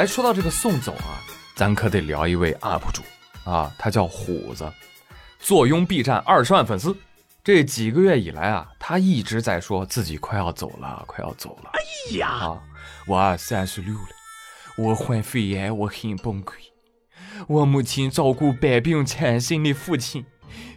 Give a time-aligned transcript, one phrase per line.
[0.00, 1.20] 哎，说到这个送走啊，
[1.54, 3.02] 咱可得聊一位 UP 主
[3.44, 4.66] 啊，他叫虎子，
[5.38, 6.96] 坐拥 B 站二十万粉丝。
[7.44, 11.70] 这几个月以来啊，他一直在说自己快要走了，快要走了。
[11.74, 12.62] 哎呀，啊，
[13.06, 14.08] 我三十六了，
[14.78, 16.52] 我患肺炎，我很崩溃。
[17.46, 20.24] 我母亲照顾百病缠身的父亲，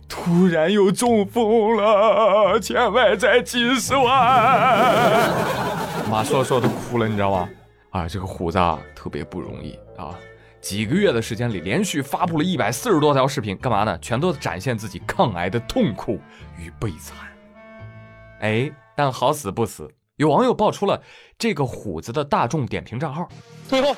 [0.09, 5.31] 突然又中风了，欠外债几十万。
[6.11, 7.47] 马说说都哭了，你知道吗？
[7.93, 10.17] 啊，这个虎子啊，特别不容易啊。
[10.59, 13.95] 几个月的时间里，连续发布了一百四十多条视频，干嘛呢？
[13.99, 16.19] 全都展现自己抗癌的痛苦
[16.57, 17.15] 与悲惨。
[18.39, 20.99] 哎，但好死不死，有网友爆出了
[21.37, 23.29] 这个虎子的大众点评账号。
[23.67, 23.95] 最后，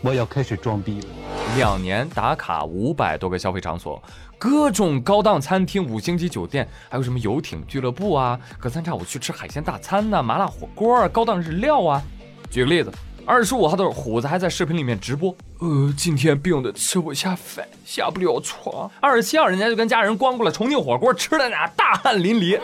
[0.00, 1.08] 我要开始装逼了。
[1.56, 4.02] 两年打卡五百多个消费场所，
[4.38, 12.02] 各种高档餐厅、五星级酒店，还有什么游艇俱乐部啊，隔三差五去吃海鲜大餐呐，麻辣火锅啊，高档日料啊。
[12.48, 12.90] 举个例子。
[13.26, 18.90] 二十五号的时候虎子还在视频里面直播，呃，今天病的吃不下饭，下不了床。
[19.00, 22.60] 二十七号人家就跟家人光顾了重庆火锅，吃的那大汗淋漓。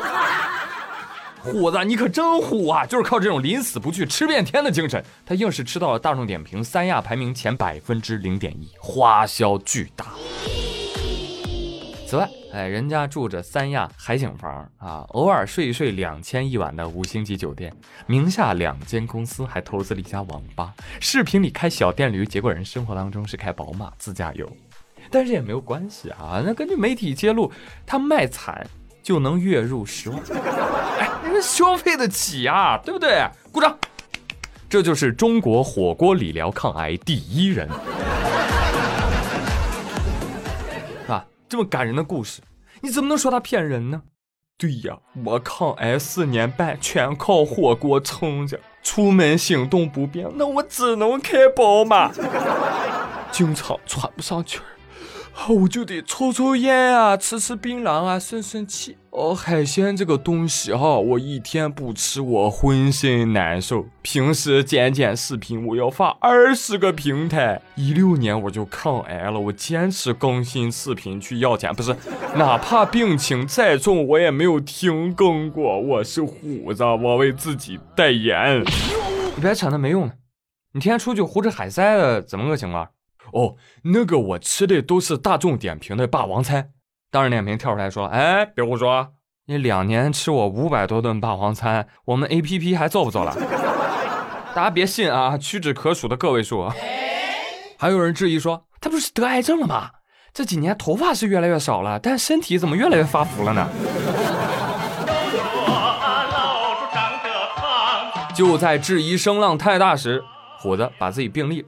[1.41, 2.84] 虎子，你可真虎啊！
[2.84, 10.06] 就是靠这种临死不惧、吃遍天的精神，他硬是吃到了大众点评三亚排名前百分之零点一，花销巨大。
[12.06, 17.74] 此外，哎，人家住着三亚海景房啊，偶尔睡一睡两千一晚的五星级酒店，
[18.06, 24.48] 名下两间公司还投资了一家网吧，视频里开小电驴，结果人生活当中是开宝马自驾游，
[25.10, 26.40] 但是也没有关系啊。
[26.46, 27.50] 那根据媒体揭露，
[27.84, 28.64] 他卖惨
[29.02, 30.22] 就能月入十万，
[31.00, 33.27] 哎，人消费得起啊，对不对？
[33.50, 33.77] 鼓掌，
[34.68, 37.68] 这就是中国火锅理疗抗癌第一人。
[41.48, 42.42] 这么感人的故事，
[42.80, 44.02] 你怎么能说他骗人呢？
[44.58, 52.11] 对呀，我抗癌四年半全靠火锅撑着，出门行动不便，那我只能开宝马，
[53.30, 54.64] 经常喘不上气儿。
[55.48, 58.97] 我就得抽抽烟啊，吃吃槟榔啊，顺顺气。
[59.11, 63.86] 哦，海鲜这个东西哈，我一天不吃我浑身难受。
[64.02, 67.61] 平时剪剪视频，我要发二十个平台。
[67.77, 71.95] 一六年我就抗癌了，我坚持更新视频去要钱，不是，
[72.35, 75.79] 哪怕病情再重，我也没有停更过。
[75.79, 78.64] 我是虎子，我为自己代言。
[79.36, 80.14] 你别扯那没用的，
[80.73, 82.89] 你天天出去胡吃海塞的，怎么个情况？
[83.33, 86.70] 哦，那个我吃的都是大众点评的霸王餐。
[87.11, 89.13] 大众点评跳出来说：“哎，别胡说，
[89.47, 93.35] 你两年吃我五百多顿霸王餐，我们 A P P 还做不做了？”
[94.55, 96.70] 大家别信啊，屈指可数的个位数。
[97.79, 99.91] 还有人质疑说：“他不是得癌症了吗？
[100.33, 103.69] 这几年头发是越来越少了，但身体怎么越来越发福了呢？”
[108.35, 110.23] 就在质疑声浪太大时，
[110.58, 111.64] 虎子把自己病历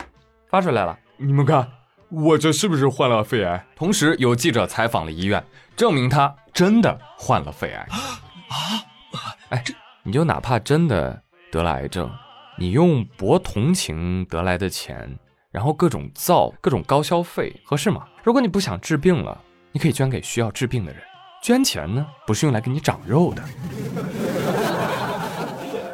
[0.51, 0.99] 发出来了。
[1.21, 1.69] 你们看，
[2.11, 3.67] 我这是不是患了肺癌？
[3.75, 7.81] 同时有记者采访了医院，证明他真的患了肺癌。
[7.81, 8.87] 啊，
[9.49, 9.75] 哎，这
[10.05, 11.21] 你就哪怕真的
[11.51, 12.09] 得了癌症，
[12.57, 15.19] 你用博同情得来的钱，
[15.51, 18.07] 然后各种造各种高消费，合适吗？
[18.23, 19.37] 如果你不想治病了，
[19.73, 21.03] 你可以捐给需要治病的人。
[21.43, 23.43] 捐钱呢，不是用来给你长肉的。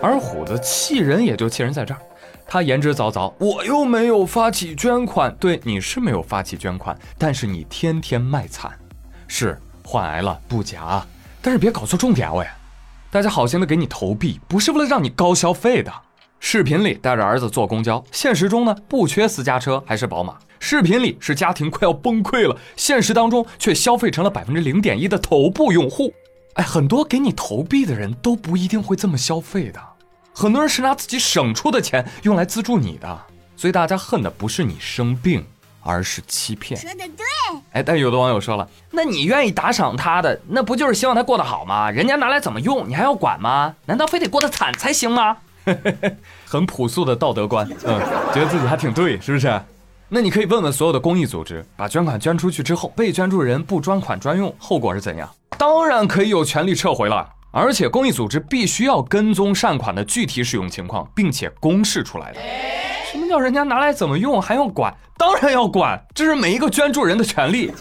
[0.02, 2.00] 而虎子气人也就气人在这儿。
[2.46, 8.70] 他言之凿凿，我又没有发起捐款，对，你是没有发起捐款，但是你天天卖惨，
[9.26, 11.04] 是患癌了不假，
[11.42, 12.46] 但是别搞错重点啊喂，
[13.10, 15.92] 大家好心的给你投币，不是为了让你高消费的。
[16.38, 26.12] 视频里带着儿子坐公交，现实中呢不缺私家车还是宝马，视频里是家庭快要崩溃了，现实当中却消费成了百分之零点一的头部用户。
[26.54, 29.80] 哎，很多给你投币的人都不一定会这么消费的。
[30.34, 33.18] 很多人是拿自己省出的钱用来资助你的，
[33.56, 35.46] 所以大家恨的不是你生病，
[35.80, 36.78] 而是欺骗。
[36.78, 37.24] 说的对。
[37.70, 41.88] 哎，但有的网友说了，那你愿意打赏他的，那不就是希望他过得好吗？
[41.88, 43.74] 人家拿来怎么用，你还要管吗？
[43.86, 45.36] 难道非得过得惨才行吗？
[46.44, 48.00] 很朴素的道德观，嗯，
[48.34, 49.60] 觉得自己还挺对，是不是？
[50.08, 55.28] 那你可以问问所有的公益组织，把捐款捐出去之后，被捐助人不专款专用，后果是怎样？
[55.56, 57.28] 当然可以有权利撤回了。
[57.56, 62.40] 而且公益组织必须要跟踪善款的具体使用情况，并且公示出来的。
[63.12, 64.92] 什么叫人家拿来怎么用还要管？
[65.16, 67.72] 当然要管，这是每一个捐助人的权利。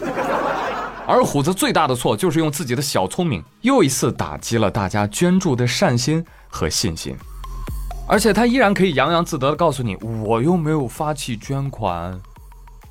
[1.08, 7.16] 而虎子最大的错就是用自己的小聪明，又一次打击了大家捐助的善心和信心。
[8.06, 12.16] 而且他依然可以洋洋自得地告诉你，我又没有发起捐款。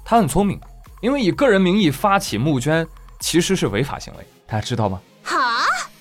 [0.04, 0.60] 他很聪明，
[1.00, 2.86] 因为以个人名义发起募捐
[3.22, 5.00] 其实是违法行为，大家知道吗？
[5.24, 5.40] 好。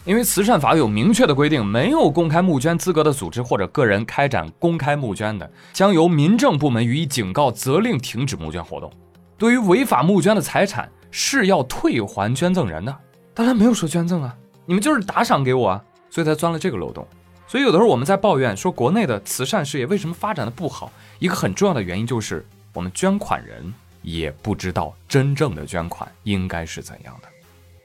[0.04, 8.92] 因为慈善法有明确的规定，没有公开募捐资格的组织或者个人开展公开募捐的，将由民政部门予以警告、责令停止募捐活动。
[9.38, 12.96] 对于违法募捐的财产，是要退还捐赠人的。
[13.32, 14.34] 但他没有说捐赠啊，
[14.66, 17.06] 你们就是打赏给我啊，所以才钻了这个漏洞。
[17.46, 20.90] 所以有的时候我们在抱怨说国内的慈善事业为什么发展的不好，
[21.20, 23.72] 一个很重要的原因就是我们捐款人
[24.02, 27.28] 也不知道真正的捐款应该是怎样的，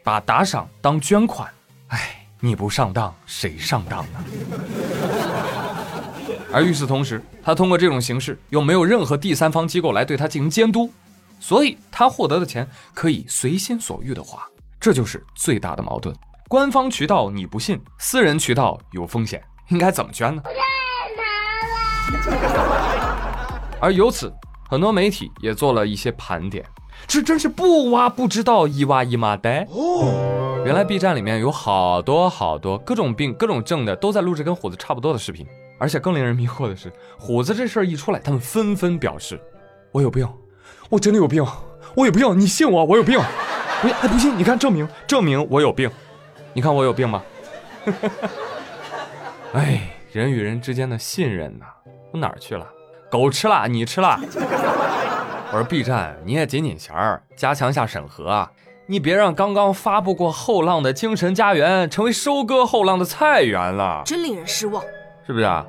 [0.03, 1.47] 把打赏当捐款。
[1.89, 4.19] 哎，你不上当，谁上当呢？
[6.51, 10.91] 而与此同时，他通过这种形式，又没有任何第三方机构来对他进行监督，
[11.39, 14.47] 所以他获得的钱可以随心所欲的花，
[14.79, 16.15] 这就是最大的矛盾。
[16.47, 20.41] 官方渠道你不信，私人渠道有风险，应该怎么捐呢？
[20.43, 20.51] 太
[21.15, 24.33] 难了 而由此，
[24.69, 26.65] 很多媒体也做了一些盘点，
[27.05, 29.67] 这真是不挖不知道，一挖一麻袋。
[30.65, 35.45] 原来 B 站里面有好多好多各种病、各种症的，都在录制跟虎子差不多的视频。
[35.79, 39.39] 而且更令人迷惑的是，虎子这事儿一出来，他们纷纷表示
[39.93, 40.27] ：“我有病，
[40.89, 41.45] 我真的有病，
[41.95, 43.19] 我有病，你信我，我有病。
[43.81, 44.35] 不，还不信？
[44.37, 45.89] 你看，证明，证明我有病。
[46.53, 47.21] 你看我有病吗？”
[49.53, 51.65] 哎，人与人之间的信任呐，
[52.11, 52.67] 都哪儿去了？
[53.09, 54.19] 狗吃了，你吃了。
[55.49, 58.51] 我说 B 站，你也紧紧弦儿，加强下审核啊。
[58.85, 64.83] 你别让刚刚发布过后浪的精神家园成为收割后浪的菜园了，真令人失望，
[65.25, 65.65] 是不是啊？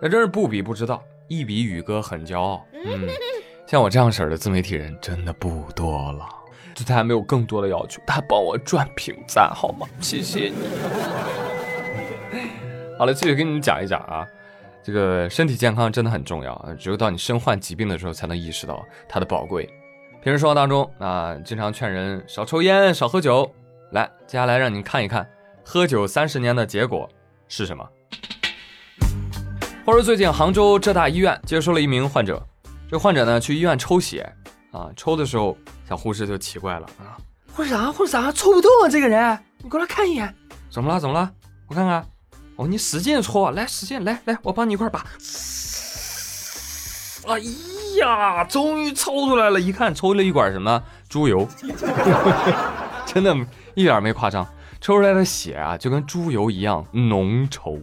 [0.00, 2.64] 那真是不比不知道，一比宇哥很骄傲。
[2.72, 3.08] 嗯，
[3.66, 6.26] 像我这样式儿的自媒体人真的不多了。
[6.74, 9.86] 对他还没有更多的要求，他帮我赚评赞好吗？
[10.00, 10.56] 谢谢你。
[12.98, 14.26] 好了，继续跟你们讲一讲啊，
[14.86, 19.68] 这个身体健康真的很重要，只有到你身患疾病的时候才能意识到它的宝贵。
[20.22, 23.52] 平时生活当中啊，经常劝人少抽烟、少喝酒。
[23.90, 25.28] 来，接下来让你看一看
[25.64, 27.10] 喝酒三十年的结果
[27.48, 27.84] 是什么。
[29.84, 32.40] 话说最近杭州浙大医院接收了一名患者，
[32.88, 34.32] 这患者呢去医院抽血
[34.70, 37.18] 啊，抽的时候小护士就奇怪了啊，
[37.52, 40.32] 护士长，护士长抽不动啊，这个人，你过来看一眼。
[40.70, 41.00] 怎么了？
[41.00, 41.28] 怎么了？
[41.66, 42.06] 我看看。
[42.56, 45.04] 哦，你使劲抽啊，来，使劲，来来，我帮你一块拔。
[47.28, 47.38] 哎
[48.00, 49.60] 呀，终于抽出来了！
[49.60, 51.46] 一看，抽了一管什么猪油，
[53.04, 53.36] 真的，
[53.74, 54.46] 一点没夸张。
[54.80, 57.80] 抽出来的血啊，就跟猪油一样浓稠。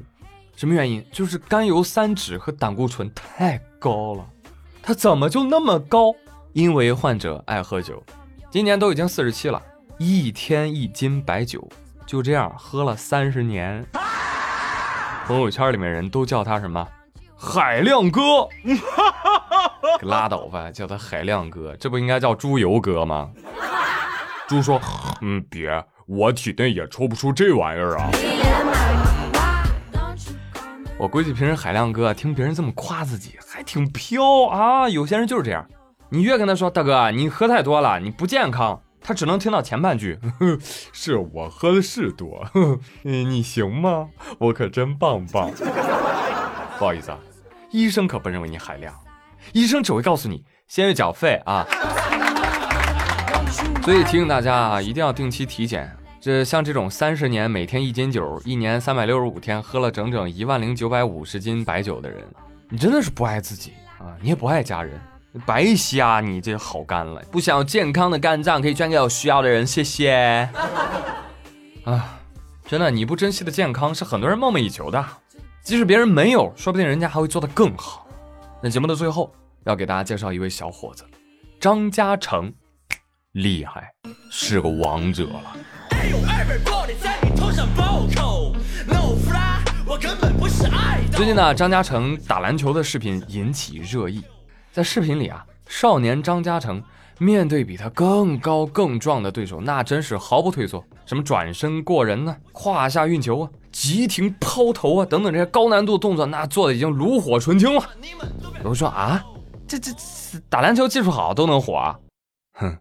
[0.56, 1.06] 什么原因？
[1.12, 4.26] 就是甘油三酯和胆固醇太高了。
[4.82, 6.14] 它怎么就那么高？
[6.54, 8.02] 因为患者爱喝酒，
[8.50, 9.62] 今年都已经四十七了，
[9.98, 11.68] 一天一斤白酒，
[12.06, 13.86] 就这样喝了三十年。
[15.26, 16.86] 朋友圈里面人都叫他什么？
[17.38, 18.48] 海量哥，
[20.04, 23.30] 拉倒吧，叫他海量哥，这不应该叫猪油哥吗？
[24.48, 24.80] 猪说
[25.22, 28.10] ：“嗯，别，我体内也抽不出这玩意儿啊。”
[30.98, 34.88] 我估计平时海量哥听别人这么夸自己，还挺飘啊。
[34.88, 35.66] 有些人就是这样，
[36.10, 40.18] 你越跟他说大哥，你喝太多了，你不健康，他只能听到前半句
[40.94, 42.48] ：“是我喝的是多，
[43.04, 44.08] 你行吗？
[44.40, 45.52] 我可真棒棒。”
[46.80, 47.20] 不好意思啊。
[47.72, 48.94] 医生可不认为你海量，
[49.52, 51.66] 医生只会告诉你先去缴费啊。
[53.84, 55.92] 所以提醒大家啊，一定要定期体检。
[56.22, 62.24] 这像这种三十年每天一斤酒，一年三百六十五天喝了整整一万零九百五十斤白酒的人，
[62.70, 64.16] 你真的是不爱自己啊！
[64.22, 64.98] 你也不爱家人，
[65.46, 67.22] 白瞎你这好肝了。
[67.32, 70.50] 不想要健康的肝脏，可以捐给有需要的人，谢谢。
[71.84, 72.20] 啊，
[72.66, 75.04] 真的，你不珍惜的健康是很多人梦寐以求的。
[75.64, 78.06] 即使别人没有，说不定人家还会做得更好。
[78.62, 79.34] 那节目的最后，
[79.66, 81.04] 要给大家介绍一位小伙子，
[81.60, 82.54] 张嘉诚，
[83.32, 83.92] 厉害，
[84.30, 85.56] 是个王者了。
[91.12, 94.24] 最近呢，张嘉诚打篮球的视频引起热议，
[94.74, 96.82] 在视频里啊，少年张嘉诚
[97.20, 103.50] 面对比他更高更壮的对手，那真是毫不退缩，什么转身过人呢，胯下运球啊。
[103.72, 107.84] 急停、抛投啊，等等这些高难度动作，那做的已经炉火纯青了。
[108.64, 109.24] 有人说啊，
[109.68, 109.92] 这这
[110.50, 111.96] 打篮球技术好都能火啊？
[112.54, 112.76] 哼！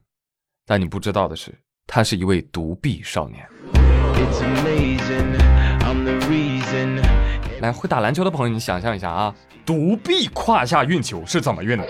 [0.65, 1.55] 但你不知道的是，
[1.87, 3.47] 他是一位独臂少年。
[4.15, 5.37] It's amazing,
[5.81, 7.22] I'm the reason.
[7.63, 9.33] 来，会打篮球的朋友，你想象一下啊，
[9.65, 11.87] 独臂胯下运球是怎么运的？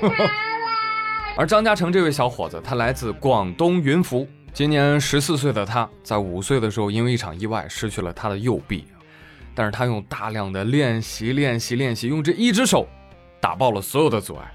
[1.36, 4.26] 而张嘉诚这位小伙子，他来自广东云浮。
[4.54, 8.86] 今年十四岁的他，在五岁的时候因为一场意外失去了他的右臂，
[9.54, 12.88] 但是他用大量的练习、练习、练习，用这一只手
[13.42, 14.50] 打爆了所有的阻碍。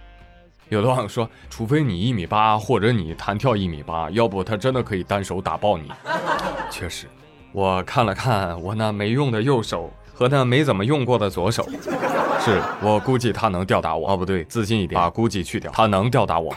[0.70, 5.92] 有的网友说，除非你一米八，或者你弹跳一米八，要不他真的可以单手打爆你。
[6.72, 7.08] 确实，
[7.52, 11.68] 我看了看我那没用的右手和那没怎么用过的左手，
[12.40, 14.14] 是我估计他能吊打我。
[14.14, 16.56] 哦，不对，自信一点，把估计去掉，他能吊打我。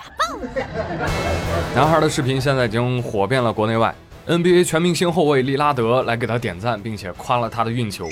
[1.75, 3.93] 男孩的视频现在已经火遍了国内外
[4.29, 8.07] ，NBA 全明星后卫利拉德来给他点赞，并且夸了他的运球。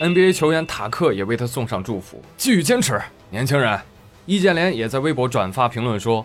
[0.00, 2.98] NBA 球员塔克也为他送上祝福，继续坚持，
[3.30, 3.78] 年轻人。
[4.24, 6.24] 易建联也在微博转发评论说：“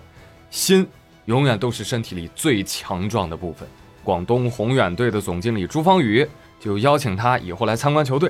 [0.51, 0.87] 心
[1.25, 3.67] 永远都是身体里最强壮的部分。”
[4.03, 6.27] 广东宏远队的总经理朱芳雨
[6.59, 8.29] 就邀请他以后来参观球队，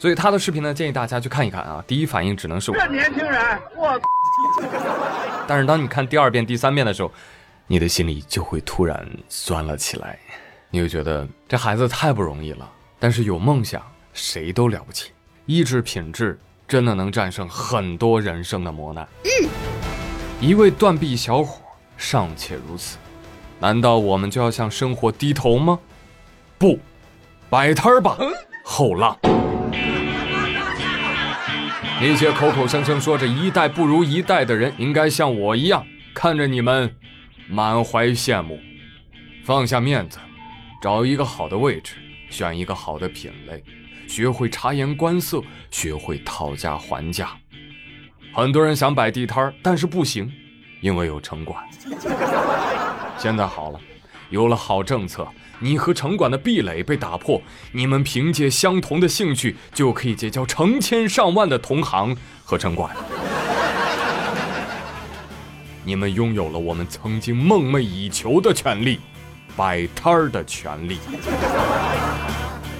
[0.00, 1.84] 所以他的视频呢，建议大家去看一看啊。
[1.86, 4.00] 第一反应只能是这年轻人，我。
[5.46, 7.12] 但是当你看第二遍、第三遍的时候，
[7.66, 10.18] 你的心里就会突然酸了起来，
[10.70, 12.66] 你会觉得这孩子太不容易了。
[12.98, 13.82] 但是有梦想，
[14.14, 15.12] 谁都了不起，
[15.44, 16.38] 意志品质。
[16.66, 19.04] 真的能战胜很多人生的磨难。
[20.40, 21.60] 一位断臂小伙
[21.96, 22.96] 尚且如此，
[23.58, 25.80] 难道我们就要向生活低头吗？
[26.58, 26.78] 不，
[27.48, 28.16] 摆摊儿吧，
[28.64, 29.18] 后浪。
[32.02, 36.90] 那些口口声声说着一代不如一代的人，应该像我一样，看着你们，
[37.46, 38.58] 满怀羡慕。
[39.44, 40.18] 放下面子，
[40.80, 41.96] 找一个好的位置，
[42.30, 43.62] 选一个好的品类。
[44.08, 47.36] 学会察言观色，学会讨价还价。
[48.32, 50.32] 很多人想摆地摊儿，但是不行，
[50.80, 51.62] 因为有城管。
[53.18, 53.80] 现在好了，
[54.30, 55.26] 有了好政策，
[55.58, 62.94] 你和城管的壁垒被打破，你们凭借相同的兴趣，就可以结交成千上万的同行和城管。
[65.84, 69.00] 你们拥有了我们曾经梦寐以求的权利——
[69.56, 70.98] 摆摊儿的权利。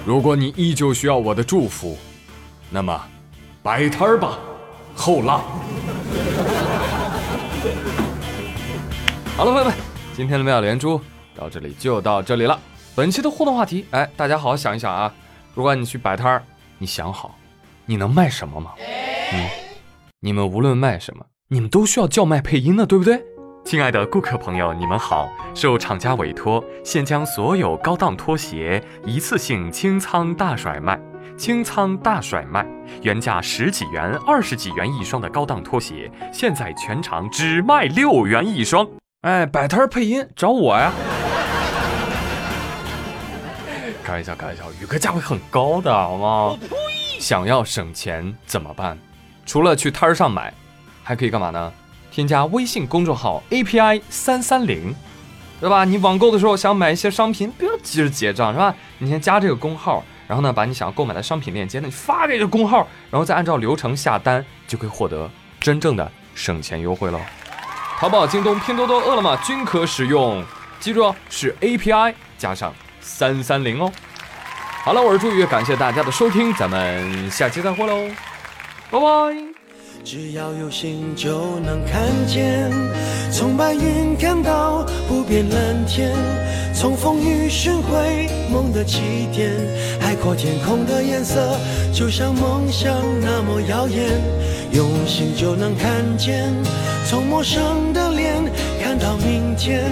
[0.05, 1.97] 如果你依旧需要我的祝福，
[2.69, 2.99] 那么
[3.61, 4.39] 摆摊儿吧，
[4.95, 5.41] 后浪。
[9.35, 9.73] 好了，朋友们，
[10.15, 11.01] 今天的妙连珠
[11.41, 12.59] 到这里就到这里了。
[12.93, 15.11] 本期的互动话题，哎，大家好好想一想啊。
[15.55, 16.43] 如果你去摆摊儿，
[16.77, 17.35] 你想好
[17.87, 18.73] 你能卖什么吗？
[19.33, 19.49] 嗯，
[20.19, 23.19] 你们无论卖什么，你们都需要叫卖配音的，对不对？
[23.65, 25.27] 亲爱的顾客朋友，你们好！
[25.55, 30.99] 受厂家委托，现将所有高档拖鞋一次性清仓大甩卖，
[31.35, 32.63] 清仓大甩卖，
[33.01, 38.87] 原价十几元、二十几元一双的高档拖鞋，现在全场只卖六元一双。
[39.21, 40.91] 哎，摆摊配音找我呀！
[44.03, 46.57] 开玩笑，开玩笑，宇哥价位很高的，好吗？
[47.19, 48.97] 想要省钱怎么办？
[49.45, 50.53] 除了去摊儿上买，
[51.03, 51.71] 还可以干嘛呢？
[52.11, 54.93] 添加微信公众号 API 三三零，
[55.59, 55.85] 对吧？
[55.85, 58.75] 你网购的时候想买一些商品，不要急着结账，是吧？
[58.97, 65.29] 你先加这个工号，然后呢，把你想要购买的商品链接呢你发给这工号，然后再按照流程下单，就可以获得
[65.59, 67.19] 真正的省钱优惠喽。
[67.97, 70.43] 淘宝、京东、拼多多、饿了么均可使用，
[70.79, 73.91] 记住哦，是 API 加上三三零哦。
[74.83, 78.09] 好了，我是朱宇，感谢大家的收听，咱们下期再会喽，
[78.89, 79.05] 拜拜。
[80.03, 82.71] 只要有心就能看见，
[83.31, 86.11] 从白云看到不变蓝天，
[86.73, 89.51] 从风雨寻回梦的起点。
[89.99, 91.55] 海阔天空的颜色，
[91.93, 92.91] 就像梦想
[93.21, 94.19] 那么耀眼。
[94.71, 96.51] 用心就能看见，
[97.05, 98.00] 从陌生的
[98.91, 99.89] 看到明天，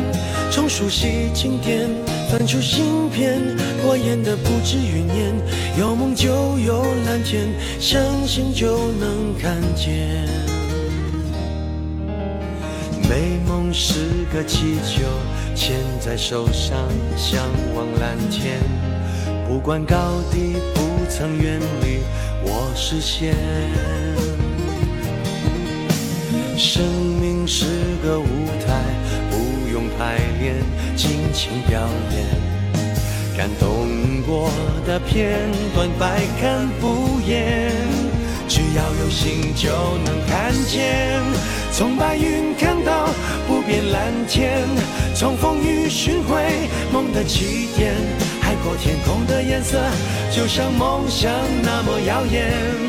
[0.52, 1.88] 从熟悉经典。
[2.30, 3.40] 翻出新篇，
[3.82, 5.34] 过眼的不止云烟。
[5.80, 7.48] 有梦就有蓝天，
[7.80, 10.28] 相信就能看见。
[13.10, 15.06] 美梦是个气球，
[15.56, 16.78] 牵在手上，
[17.16, 18.60] 向往蓝天。
[19.48, 19.96] 不管高
[20.30, 22.00] 低，不曾远离
[22.44, 23.34] 我视线。
[26.60, 26.84] 生
[27.22, 27.66] 命是
[28.04, 28.26] 个舞
[28.68, 28.84] 台，
[29.32, 30.56] 不用排练。
[30.94, 31.80] 尽情表
[32.12, 33.88] 演，感动
[34.28, 34.52] 过
[34.86, 37.72] 的片段百看不厌。
[38.50, 39.70] 只要有心就
[40.04, 41.22] 能看见，
[41.72, 43.08] 从白云看到
[43.48, 44.68] 不变蓝天，
[45.16, 46.44] 从风雨寻回
[46.92, 47.96] 梦的起点。
[48.42, 49.80] 海阔天空的颜色，
[50.30, 51.32] 就像梦想
[51.64, 52.89] 那么耀眼。